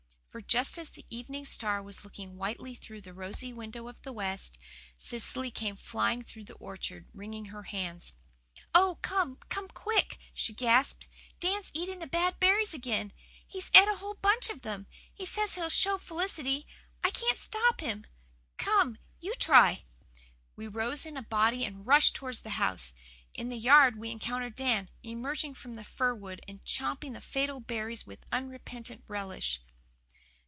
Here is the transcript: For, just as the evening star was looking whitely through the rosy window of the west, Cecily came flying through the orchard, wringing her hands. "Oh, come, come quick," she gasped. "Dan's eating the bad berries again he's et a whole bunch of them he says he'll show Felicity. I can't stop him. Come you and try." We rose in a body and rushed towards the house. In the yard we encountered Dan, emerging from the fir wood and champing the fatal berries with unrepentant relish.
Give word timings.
For, 0.31 0.39
just 0.39 0.77
as 0.77 0.91
the 0.91 1.05
evening 1.09 1.45
star 1.45 1.83
was 1.83 2.05
looking 2.05 2.37
whitely 2.37 2.73
through 2.73 3.01
the 3.01 3.13
rosy 3.13 3.51
window 3.51 3.89
of 3.89 4.01
the 4.03 4.13
west, 4.13 4.57
Cecily 4.97 5.51
came 5.51 5.75
flying 5.75 6.21
through 6.23 6.45
the 6.45 6.53
orchard, 6.53 7.09
wringing 7.13 7.47
her 7.47 7.63
hands. 7.63 8.13
"Oh, 8.73 8.97
come, 9.01 9.35
come 9.49 9.67
quick," 9.67 10.17
she 10.33 10.53
gasped. 10.53 11.05
"Dan's 11.41 11.69
eating 11.73 11.99
the 11.99 12.07
bad 12.07 12.39
berries 12.39 12.73
again 12.73 13.11
he's 13.45 13.69
et 13.73 13.89
a 13.89 13.95
whole 13.97 14.13
bunch 14.13 14.49
of 14.49 14.61
them 14.61 14.87
he 15.13 15.25
says 15.25 15.55
he'll 15.55 15.67
show 15.67 15.97
Felicity. 15.97 16.65
I 17.03 17.09
can't 17.11 17.37
stop 17.37 17.81
him. 17.81 18.05
Come 18.55 18.99
you 19.19 19.33
and 19.33 19.41
try." 19.41 19.83
We 20.55 20.65
rose 20.65 21.05
in 21.05 21.17
a 21.17 21.23
body 21.23 21.65
and 21.65 21.85
rushed 21.85 22.15
towards 22.15 22.39
the 22.39 22.51
house. 22.51 22.93
In 23.33 23.49
the 23.49 23.57
yard 23.57 23.97
we 23.99 24.09
encountered 24.09 24.55
Dan, 24.55 24.89
emerging 25.03 25.55
from 25.55 25.73
the 25.73 25.83
fir 25.83 26.15
wood 26.15 26.39
and 26.47 26.63
champing 26.63 27.11
the 27.11 27.19
fatal 27.19 27.59
berries 27.59 28.07
with 28.07 28.23
unrepentant 28.31 29.03
relish. 29.09 29.59